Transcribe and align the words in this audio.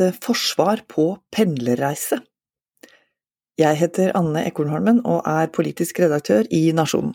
eh, 0.00 0.16
forsvar 0.24 0.84
på 0.90 1.10
pendlerreise. 1.34 2.20
Jeg 3.58 3.78
heter 3.80 4.12
Anne 4.18 4.44
Ekornholmen 4.46 5.00
og 5.02 5.24
er 5.26 5.50
politisk 5.54 5.98
redaktør 6.04 6.46
i 6.54 6.68
Nasjonen, 6.76 7.14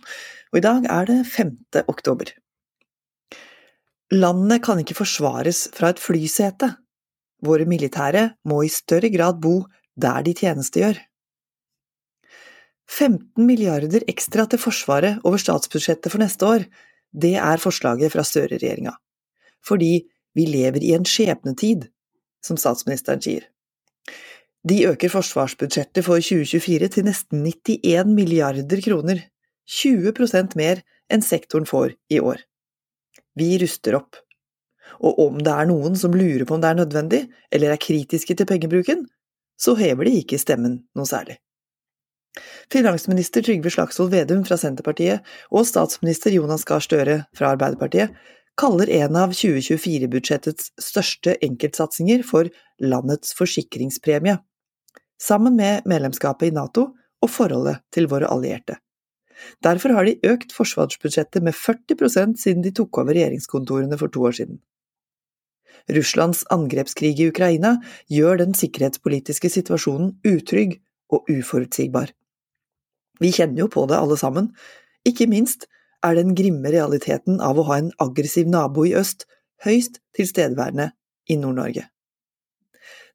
og 0.51 0.59
i 0.59 0.63
dag 0.65 0.89
er 0.91 1.07
det 1.07 1.19
5. 1.31 1.54
oktober. 1.88 2.33
Landet 4.13 4.62
kan 4.65 4.81
ikke 4.81 4.97
forsvares 4.99 5.69
fra 5.73 5.94
et 5.94 6.01
flysete. 6.04 6.73
Våre 7.44 7.65
militære 7.65 8.27
må 8.47 8.62
i 8.63 8.72
større 8.72 9.09
grad 9.13 9.40
bo 9.41 9.63
der 9.95 10.22
de 10.26 10.36
tjenestegjør. 10.37 11.00
15 12.90 13.45
milliarder 13.47 14.04
ekstra 14.12 14.45
til 14.50 14.59
Forsvaret 14.59 15.23
over 15.23 15.40
statsbudsjettet 15.41 16.12
for 16.12 16.22
neste 16.22 16.45
år, 16.45 16.66
det 17.13 17.36
er 17.40 17.62
forslaget 17.62 18.12
fra 18.12 18.26
Støre-regjeringa. 18.27 18.94
Fordi 19.63 20.04
vi 20.36 20.45
lever 20.50 20.84
i 20.84 20.94
en 20.98 21.05
skjebnetid, 21.08 21.88
som 22.46 22.60
statsministeren 22.60 23.22
sier. 23.24 23.48
De 24.64 24.80
øker 24.88 25.12
forsvarsbudsjettet 25.12 26.06
for 26.06 26.24
2024 26.24 26.90
til 26.96 27.08
nesten 27.08 27.44
91 27.44 28.12
milliarder 28.16 28.84
kroner, 28.84 29.24
20% 29.68 30.56
mer 30.60 30.84
enn 31.12 31.24
sektoren 31.24 31.68
får 31.68 31.96
i 32.12 32.20
år. 32.24 32.44
Vi 33.36 33.58
ruster 33.60 33.98
opp. 34.00 34.20
Og 35.04 35.20
om 35.20 35.40
det 35.44 35.52
er 35.52 35.68
noen 35.68 35.98
som 36.00 36.16
lurer 36.16 36.46
på 36.48 36.56
om 36.56 36.64
det 36.64 36.70
er 36.70 36.80
nødvendig, 36.80 37.22
eller 37.52 37.74
er 37.74 37.82
kritiske 37.82 38.36
til 38.38 38.48
pengebruken, 38.48 39.08
så 39.60 39.76
hever 39.80 40.08
de 40.08 40.20
ikke 40.22 40.40
stemmen 40.40 40.84
noe 40.96 41.10
særlig. 41.10 41.40
Finansminister 42.74 43.44
Trygve 43.46 43.70
Slagsvold 43.74 44.14
Vedum 44.14 44.41
fra 44.48 44.58
Senterpartiet 44.58 45.28
og 45.54 45.68
statsminister 45.70 46.34
Jonas 46.34 46.64
Gahr 46.66 46.82
Støre 46.82 47.20
fra 47.38 47.52
Arbeiderpartiet 47.54 48.16
kaller 48.59 48.89
en 48.89 49.17
av 49.17 49.34
2024-budsjettets 49.34 50.71
største 50.81 51.35
enkeltsatsinger 51.45 52.23
for 52.27 52.49
landets 52.84 53.34
forsikringspremie, 53.37 54.37
sammen 55.21 55.57
med 55.57 55.87
medlemskapet 55.90 56.51
i 56.51 56.55
Nato 56.55 56.91
og 57.23 57.32
forholdet 57.32 57.82
til 57.93 58.10
våre 58.12 58.29
allierte. 58.29 58.77
Derfor 59.65 59.95
har 59.98 60.07
de 60.07 60.20
økt 60.29 60.54
forsvarsbudsjettet 60.55 61.43
med 61.43 61.55
40% 61.57 62.37
siden 62.40 62.63
de 62.63 62.71
tok 62.76 63.01
over 63.01 63.15
regjeringskontorene 63.15 63.98
for 63.99 64.13
to 64.13 64.27
år 64.29 64.37
siden. 64.37 64.61
Russlands 65.91 66.45
angrepskrig 66.53 67.17
i 67.19 67.27
Ukraina 67.27 67.75
gjør 68.11 68.39
den 68.39 68.53
sikkerhetspolitiske 68.55 69.49
situasjonen 69.51 70.13
utrygg 70.23 70.77
og 71.11 71.27
uforutsigbar. 71.31 72.13
Vi 73.19 73.33
kjenner 73.35 73.65
jo 73.65 73.71
på 73.71 73.83
det 73.89 73.99
alle 73.99 74.15
sammen, 74.19 74.53
ikke 75.07 75.27
minst 75.27 75.67
er 76.03 76.17
den 76.19 76.33
grimme 76.35 76.71
realiteten 76.73 77.39
av 77.41 77.59
å 77.59 77.67
ha 77.69 77.79
en 77.79 77.91
aggressiv 78.03 78.49
nabo 78.49 78.85
i 78.87 78.95
øst 78.99 79.25
høyst 79.63 80.01
tilstedeværende 80.17 80.91
i 81.31 81.37
Nord-Norge. 81.39 81.87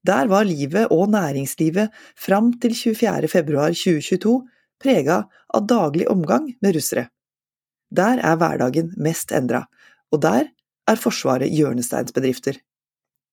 Der 0.06 0.28
var 0.30 0.47
livet 0.47 0.92
og 0.95 1.11
næringslivet 1.12 1.91
fram 2.17 2.53
til 2.62 2.75
24. 2.75 3.28
februar 3.28 3.75
2022 3.75 4.36
prega 4.80 5.25
av 5.55 5.67
daglig 5.67 6.06
omgang 6.08 6.53
med 6.62 6.77
russere. 6.77 7.08
Der 7.91 8.20
er 8.25 8.39
hverdagen 8.39 8.92
mest 8.97 9.33
endra, 9.33 9.64
og 10.12 10.23
der 10.23 10.48
er 10.89 11.00
Forsvaret 11.00 11.52
hjørnesteinsbedrifter. 11.52 12.56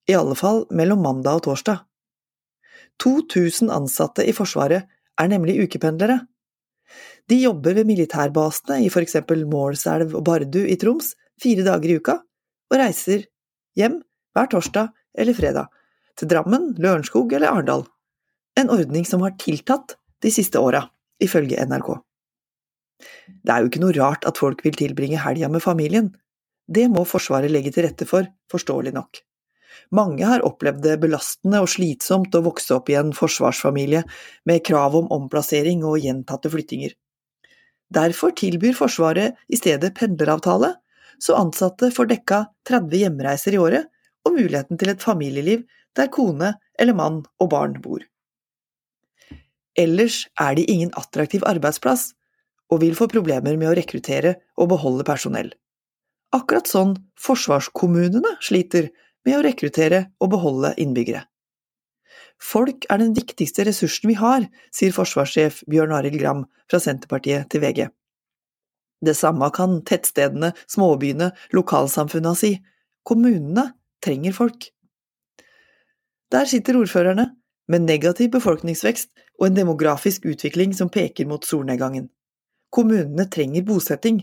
I 0.09 0.17
alle 0.17 0.35
fall 0.35 0.65
mellom 0.71 1.03
mandag 1.03 1.39
og 1.39 1.45
torsdag. 1.47 1.83
2000 3.03 3.71
ansatte 3.71 4.25
i 4.25 4.33
Forsvaret 4.35 4.87
er 5.19 5.31
nemlig 5.31 5.57
ukependlere. 5.63 6.21
De 7.29 7.39
jobber 7.41 7.73
ved 7.79 7.87
militærbasene 7.89 8.83
i 8.85 8.89
for 8.93 9.01
eksempel 9.01 9.45
Målselv 9.49 10.13
og 10.17 10.25
Bardu 10.27 10.61
i 10.61 10.77
Troms 10.77 11.13
fire 11.41 11.65
dager 11.65 11.91
i 11.91 11.97
uka, 11.99 12.19
og 12.71 12.79
reiser 12.79 13.25
hjem 13.79 13.99
hver 14.35 14.49
torsdag 14.51 14.91
eller 15.17 15.37
fredag, 15.37 15.71
til 16.19 16.29
Drammen, 16.31 16.73
Lørenskog 16.81 17.33
eller 17.33 17.51
Arendal. 17.51 17.85
En 18.59 18.69
ordning 18.71 19.07
som 19.07 19.23
har 19.25 19.35
tiltatt 19.41 19.97
de 20.23 20.31
siste 20.31 20.61
åra, 20.61 20.85
ifølge 21.21 21.59
NRK. 21.65 21.95
Det 23.25 23.51
er 23.51 23.61
jo 23.61 23.71
ikke 23.71 23.81
noe 23.83 23.95
rart 23.97 24.27
at 24.29 24.39
folk 24.39 24.61
vil 24.65 24.77
tilbringe 24.77 25.19
helga 25.19 25.49
med 25.51 25.63
familien. 25.63 26.13
Det 26.65 26.87
må 26.91 27.03
Forsvaret 27.07 27.51
legge 27.51 27.73
til 27.73 27.85
rette 27.87 28.07
for, 28.09 28.27
forståelig 28.51 28.93
nok. 28.95 29.21
Mange 29.95 30.25
har 30.25 30.45
opplevd 30.45 30.81
det 30.85 30.95
belastende 31.03 31.59
og 31.61 31.69
slitsomt 31.69 32.35
å 32.37 32.43
vokse 32.45 32.73
opp 32.77 32.89
i 32.89 32.97
en 32.97 33.11
forsvarsfamilie 33.13 34.05
med 34.49 34.63
krav 34.65 34.95
om 34.97 35.11
omplassering 35.13 35.83
og 35.85 35.99
gjentatte 36.01 36.49
flyttinger. 36.53 36.95
Derfor 37.93 38.33
tilbyr 38.37 38.73
Forsvaret 38.77 39.37
i 39.47 39.59
stedet 39.59 39.93
pendleravtale, 39.97 40.73
så 41.21 41.37
ansatte 41.37 41.91
får 41.93 42.09
dekka 42.11 42.41
30 42.67 43.03
hjemreiser 43.03 43.55
i 43.55 43.61
året 43.61 43.87
og 44.25 44.35
muligheten 44.35 44.79
til 44.79 44.91
et 44.91 45.03
familieliv 45.03 45.63
der 45.95 46.09
kone 46.11 46.55
eller 46.79 46.97
mann 46.97 47.21
og 47.39 47.51
barn 47.53 47.77
bor. 47.81 48.03
Ellers 49.79 50.23
er 50.39 50.55
de 50.55 50.65
ingen 50.71 50.91
attraktiv 50.95 51.43
arbeidsplass, 51.47 52.13
og 52.71 52.81
vil 52.81 52.95
få 52.97 53.05
problemer 53.11 53.59
med 53.59 53.69
å 53.69 53.75
rekruttere 53.77 54.35
og 54.57 54.71
beholde 54.71 55.05
personell. 55.05 55.51
Akkurat 56.33 56.67
sånn 56.67 56.95
forsvarskommunene 57.21 58.37
sliter 58.43 58.89
med 59.27 59.37
å 59.37 59.43
rekruttere 59.45 60.07
og 60.19 60.31
beholde 60.33 60.73
innbyggere. 60.81 61.21
Folk 62.41 62.85
er 62.91 62.99
den 63.01 63.13
viktigste 63.15 63.65
ressursen 63.67 64.11
vi 64.11 64.17
har, 64.19 64.45
sier 64.73 64.93
forsvarssjef 64.95 65.61
Bjørn 65.71 65.93
Arild 65.95 66.19
Gram 66.19 66.43
fra 66.69 66.81
Senterpartiet 66.83 67.49
til 67.51 67.63
VG. 67.63 67.87
Det 69.05 69.15
samme 69.17 69.49
kan 69.53 69.81
tettstedene, 69.85 70.51
småbyene, 70.71 71.31
lokalsamfunna 71.55 72.33
si. 72.37 72.55
Kommunene 73.05 73.69
trenger 74.03 74.35
folk. 74.35 74.69
Der 76.33 76.47
sitter 76.49 76.79
ordførerne, 76.79 77.31
med 77.67 77.81
negativ 77.81 78.29
befolkningsvekst 78.29 79.09
og 79.39 79.47
en 79.47 79.55
demografisk 79.57 80.27
utvikling 80.29 80.73
som 80.77 80.91
peker 80.93 81.25
mot 81.25 81.45
solnedgangen. 81.45 82.11
Kommunene 82.69 83.25
trenger 83.31 83.65
bosetting, 83.65 84.19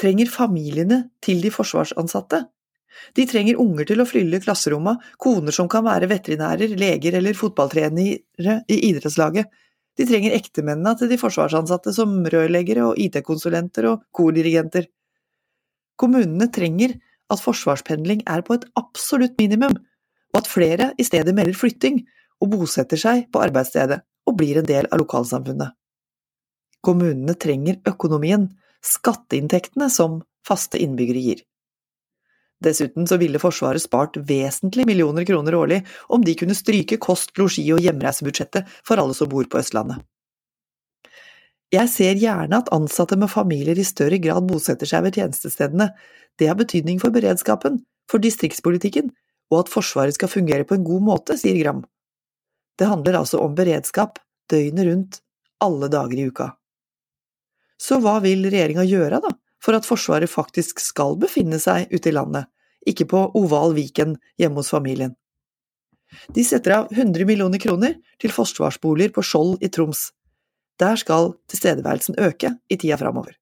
trenger 0.00 0.30
familiene 0.30 1.04
til 1.22 1.42
de 1.44 1.52
forsvarsansatte, 1.54 2.40
de 3.16 3.26
trenger 3.28 3.60
unger 3.60 3.88
til 3.90 4.02
å 4.02 4.08
fylle 4.08 4.40
klasseromma, 4.42 4.96
koner 5.20 5.54
som 5.54 5.68
kan 5.70 5.84
være 5.86 6.08
veterinærer, 6.10 6.76
leger 6.78 7.18
eller 7.20 7.38
fotballtrenere 7.38 8.60
i 8.70 8.80
idrettslaget. 8.90 9.50
De 9.94 10.06
trenger 10.08 10.34
ektemennene 10.34 10.96
til 10.98 11.10
de 11.12 11.18
forsvarsansatte 11.20 11.94
som 11.94 12.16
rørleggere 12.26 12.88
og 12.88 12.98
IT-konsulenter 12.98 13.86
og 13.92 14.06
kordirigenter. 14.14 14.88
Kommunene 16.00 16.50
trenger 16.54 16.96
at 17.30 17.42
forsvarspendling 17.42 18.24
er 18.30 18.42
på 18.46 18.58
et 18.58 18.66
absolutt 18.78 19.38
minimum, 19.38 19.76
og 20.34 20.42
at 20.42 20.50
flere 20.50 20.90
i 20.98 21.06
stedet 21.06 21.34
melder 21.36 21.56
flytting 21.56 22.02
og 22.42 22.50
bosetter 22.56 23.00
seg 23.00 23.28
på 23.32 23.42
arbeidsstedet 23.44 24.00
og 24.28 24.38
blir 24.40 24.58
en 24.58 24.68
del 24.68 24.88
av 24.90 25.00
lokalsamfunnet. 25.02 25.70
Kommunene 26.84 27.36
trenger 27.40 27.78
økonomien, 27.88 28.48
skatteinntektene 28.84 29.88
som 29.92 30.20
faste 30.44 30.80
innbyggere 30.82 31.22
gir. 31.24 31.44
Dessuten 32.62 33.06
så 33.08 33.18
ville 33.20 33.40
Forsvaret 33.42 33.82
spart 33.82 34.16
vesentlig 34.28 34.86
millioner 34.86 35.26
kroner 35.26 35.56
årlig 35.58 35.80
om 36.12 36.22
de 36.24 36.36
kunne 36.38 36.56
stryke 36.56 37.00
kost-, 37.02 37.34
losji- 37.40 37.72
og 37.74 37.82
hjemreisebudsjettet 37.82 38.68
for 38.86 39.00
alle 39.00 39.16
som 39.16 39.30
bor 39.32 39.48
på 39.50 39.60
Østlandet. 39.60 40.02
Jeg 41.74 41.90
ser 41.90 42.20
gjerne 42.20 42.60
at 42.60 42.70
ansatte 42.74 43.16
med 43.18 43.32
familier 43.32 43.78
i 43.78 43.86
større 43.86 44.20
grad 44.22 44.46
bosetter 44.46 44.86
seg 44.86 45.02
ved 45.06 45.18
tjenestestedene, 45.18 45.90
det 46.38 46.46
har 46.50 46.58
betydning 46.58 47.00
for 47.02 47.14
beredskapen, 47.14 47.80
for 48.10 48.22
distriktspolitikken, 48.22 49.10
og 49.50 49.64
at 49.64 49.72
Forsvaret 49.72 50.14
skal 50.16 50.30
fungere 50.30 50.66
på 50.68 50.76
en 50.78 50.86
god 50.86 51.02
måte, 51.02 51.38
sier 51.40 51.58
Gram. 51.60 51.82
Det 52.78 52.88
handler 52.90 53.20
altså 53.20 53.40
om 53.42 53.54
beredskap, 53.58 54.18
døgnet 54.50 54.86
rundt, 54.88 55.18
alle 55.62 55.88
dager 55.90 56.20
i 56.20 56.28
uka. 56.30 56.50
Så 57.80 57.98
hva 58.02 58.18
vil 58.22 58.46
regjeringa 58.46 58.84
gjøre, 58.86 59.20
da, 59.24 59.30
for 59.64 59.76
at 59.76 59.86
Forsvaret 59.88 60.30
faktisk 60.30 60.82
skal 60.82 61.16
befinne 61.20 61.60
seg 61.62 61.88
ute 61.94 62.10
i 62.10 62.14
landet, 62.14 62.50
ikke 62.84 63.08
på 63.08 63.22
Oval 63.38 63.72
Viken 63.76 64.18
hjemme 64.40 64.60
hos 64.60 64.72
familien. 64.74 65.14
De 66.36 66.44
setter 66.46 66.76
av 66.76 66.92
100 66.92 67.24
millioner 67.26 67.58
kroner 67.58 67.96
til 68.22 68.30
forsvarsboliger 68.30 69.14
på 69.14 69.24
Skjold 69.24 69.64
i 69.64 69.70
Troms. 69.72 70.10
Der 70.78 70.98
skal 71.00 71.32
tilstedeværelsen 71.50 72.20
øke 72.22 72.52
i 72.68 72.78
tida 72.78 72.98
framover. 73.00 73.34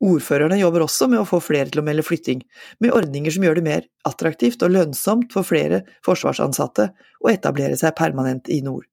Ordførerne 0.00 0.56
jobber 0.56 0.86
også 0.86 1.10
med 1.12 1.20
å 1.20 1.28
få 1.28 1.42
flere 1.44 1.68
til 1.68 1.82
å 1.82 1.84
melde 1.84 2.04
flytting, 2.06 2.40
med 2.80 2.94
ordninger 2.96 3.34
som 3.34 3.44
gjør 3.44 3.58
det 3.58 3.66
mer 3.66 3.88
attraktivt 4.08 4.62
og 4.64 4.72
lønnsomt 4.72 5.34
for 5.36 5.44
flere 5.44 5.82
forsvarsansatte 6.06 6.88
å 7.20 7.30
etablere 7.32 7.76
seg 7.76 7.92
permanent 7.98 8.48
i 8.48 8.62
nord. 8.64 8.86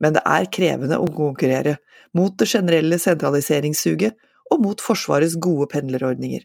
Men 0.00 0.14
det 0.14 0.22
er 0.24 0.46
krevende 0.54 1.00
å 1.02 1.10
konkurrere 1.12 1.80
mot 2.16 2.36
det 2.38 2.46
generelle 2.48 3.00
sentraliseringssuget 3.02 4.14
og 4.50 4.62
mot 4.64 4.82
Forsvarets 4.82 5.36
gode 5.40 5.68
pendlerordninger. 5.72 6.42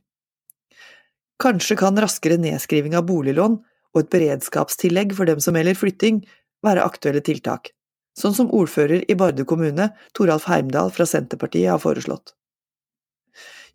Kanskje 1.42 1.76
kan 1.80 1.98
raskere 2.00 2.38
nedskriving 2.40 2.96
av 2.96 3.08
boliglån 3.10 3.58
og 3.60 4.02
et 4.02 4.12
beredskapstillegg 4.14 5.16
for 5.18 5.28
dem 5.28 5.42
som 5.44 5.56
melder 5.58 5.76
flytting, 5.76 6.22
være 6.64 6.86
aktuelle 6.86 7.22
tiltak, 7.26 7.72
sånn 8.18 8.36
som 8.36 8.52
ordfører 8.56 9.04
i 9.12 9.18
Bardu 9.20 9.44
kommune, 9.48 9.90
Toralf 10.16 10.48
Heimdal 10.50 10.92
fra 10.96 11.08
Senterpartiet, 11.10 11.70
har 11.74 11.84
foreslått. 11.84 12.34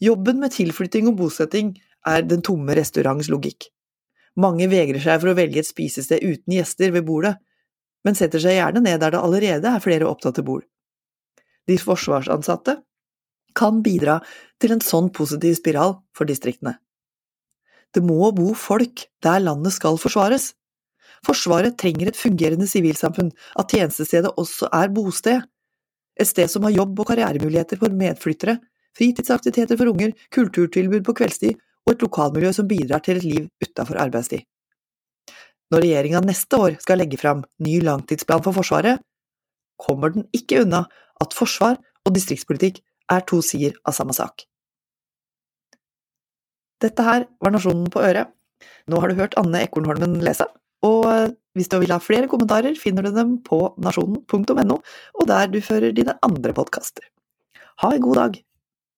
Jobben 0.00 0.40
med 0.40 0.54
tilflytting 0.56 1.10
og 1.10 1.18
bosetting 1.20 1.74
er 2.08 2.24
den 2.24 2.40
tomme 2.44 2.74
restaurants 2.76 3.28
logikk. 3.28 3.68
Mange 4.40 4.70
vegrer 4.70 5.02
seg 5.02 5.20
for 5.20 5.32
å 5.32 5.36
velge 5.36 5.60
et 5.60 5.68
spisested 5.68 6.22
uten 6.24 6.56
gjester 6.56 6.94
ved 6.94 7.04
bordet, 7.04 7.34
men 8.06 8.16
setter 8.16 8.40
seg 8.40 8.56
gjerne 8.56 8.80
ned 8.84 9.02
der 9.02 9.12
det 9.12 9.20
allerede 9.20 9.74
er 9.74 9.84
flere 9.84 10.08
opptatte 10.08 10.44
bord. 10.46 10.64
De 11.68 11.76
forsvarsansatte 11.76 12.78
kan 13.56 13.82
bidra 13.84 14.18
til 14.60 14.74
en 14.74 14.82
sånn 14.84 15.10
positiv 15.14 15.56
spiral 15.58 15.98
for 16.16 16.28
distriktene. 16.28 16.76
Det 17.94 18.02
må 18.06 18.30
bo 18.36 18.52
folk 18.54 19.06
der 19.24 19.42
landet 19.42 19.74
skal 19.74 19.98
forsvares. 19.98 20.52
Forsvaret 21.26 21.76
trenger 21.80 22.08
et 22.10 22.18
fungerende 22.18 22.68
sivilsamfunn, 22.70 23.32
at 23.58 23.72
tjenestestedet 23.74 24.30
også 24.40 24.70
er 24.72 24.92
bosted. 24.94 25.42
Et 26.20 26.28
sted 26.28 26.48
som 26.52 26.64
har 26.66 26.76
jobb 26.76 27.02
og 27.02 27.10
karrieremuligheter 27.10 27.80
for 27.80 27.92
medflyttere, 27.96 28.58
fritidsaktiviteter 28.96 29.78
for 29.78 29.90
unger, 29.90 30.14
kulturtilbud 30.34 31.04
på 31.06 31.16
kveldstid 31.20 31.58
og 31.86 31.94
et 31.94 32.04
lokalmiljø 32.04 32.54
som 32.54 32.68
bidrar 32.70 33.02
til 33.04 33.20
et 33.20 33.26
liv 33.26 33.46
utenfor 33.62 34.00
arbeidstid. 34.02 34.46
Når 35.70 35.84
regjeringa 35.84 36.22
neste 36.24 36.58
år 36.58 36.78
skal 36.82 36.98
legge 36.98 37.18
fram 37.20 37.44
ny 37.62 37.78
langtidsplan 37.84 38.42
for 38.42 38.56
Forsvaret, 38.56 38.98
kommer 39.80 40.12
den 40.14 40.26
ikke 40.36 40.64
unna 40.64 40.84
at 41.22 41.36
forsvar 41.36 41.78
og 42.04 42.14
distriktspolitikk 42.16 42.80
er 43.10 43.26
to 43.28 43.40
sider 43.44 43.76
av 43.84 43.96
samme 43.96 44.14
sak. 44.16 44.46
Dette 46.80 47.04
her 47.04 47.26
var 47.44 47.52
Nasjonen 47.52 47.90
på 47.92 48.02
øret. 48.04 48.32
Nå 48.88 49.00
har 49.00 49.10
du 49.10 49.20
hørt 49.20 49.36
Anne 49.40 49.62
Ekornholmen 49.64 50.18
lese, 50.24 50.46
og 50.84 51.06
hvis 51.56 51.68
du 51.68 51.78
vil 51.82 51.92
ha 51.92 51.98
flere 52.02 52.28
kommentarer, 52.30 52.76
finner 52.78 53.04
du 53.04 53.12
dem 53.14 53.38
på 53.44 53.58
nasjonen.no, 53.82 54.78
og 54.80 55.28
der 55.28 55.50
du 55.52 55.60
fører 55.64 55.92
dine 55.96 56.16
andre 56.24 56.54
podkaster. 56.56 57.04
Ha 57.82 57.94
en 57.96 58.04
god 58.04 58.20
dag! 58.20 58.38